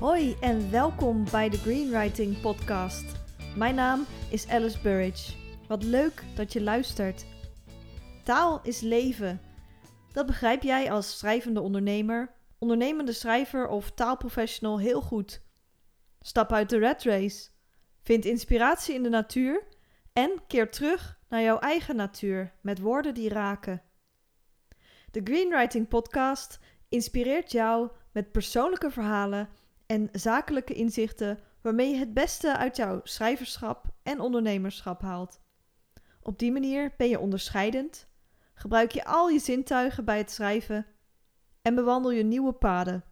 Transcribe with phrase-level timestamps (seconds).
[0.00, 3.04] Hoi en welkom bij de Greenwriting Podcast.
[3.56, 5.32] Mijn naam is Alice Burridge.
[5.68, 7.26] Wat leuk dat je luistert.
[8.24, 9.40] Taal is leven.
[10.12, 15.42] Dat begrijp jij als schrijvende ondernemer, ondernemende schrijver of taalprofessional heel goed.
[16.20, 17.48] Stap uit de rat race.
[18.02, 19.66] Vind inspiratie in de natuur
[20.12, 23.82] en keer terug naar jouw eigen natuur met woorden die raken.
[25.10, 29.48] De Greenwriting Podcast inspireert jou met persoonlijke verhalen
[29.86, 35.40] en zakelijke inzichten waarmee je het beste uit jouw schrijverschap en ondernemerschap haalt.
[36.22, 38.08] Op die manier ben je onderscheidend,
[38.54, 40.86] gebruik je al je zintuigen bij het schrijven
[41.62, 43.04] en bewandel je nieuwe paden.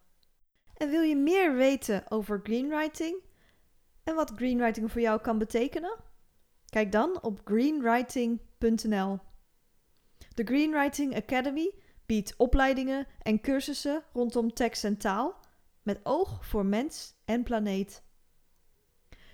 [0.74, 3.22] En wil je meer weten over greenwriting
[4.04, 5.96] en wat greenwriting voor jou kan betekenen?
[6.68, 9.18] Kijk dan op greenwriting.nl.
[10.34, 11.74] De Greenwriting Academy
[12.06, 15.40] biedt opleidingen en cursussen rondom tekst en taal
[15.84, 18.02] met oog voor mens en planeet.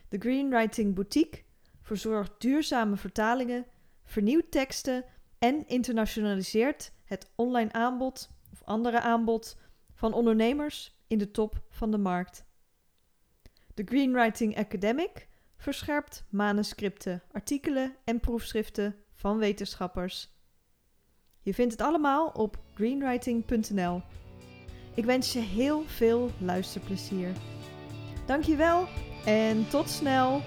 [0.09, 1.43] De Greenwriting Boutique
[1.83, 3.67] verzorgt duurzame vertalingen,
[4.05, 5.05] vernieuwt teksten
[5.39, 9.59] en internationaliseert het online aanbod of andere aanbod
[9.95, 12.45] van ondernemers in de top van de markt.
[13.75, 20.39] De Greenwriting Academic verscherpt manuscripten, artikelen en proefschriften van wetenschappers.
[21.43, 24.03] Je vindt het allemaal op greenwriting.nl.
[25.01, 27.33] Ik wens je heel veel luisterplezier.
[28.27, 28.87] Dankjewel
[29.25, 30.43] en tot snel!